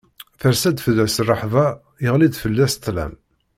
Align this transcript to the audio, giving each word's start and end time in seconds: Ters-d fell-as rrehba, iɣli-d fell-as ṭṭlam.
Ters-d 0.39 0.77
fell-as 0.85 1.15
rrehba, 1.27 1.67
iɣli-d 2.07 2.35
fell-as 2.43 2.73
ṭṭlam. 2.79 3.13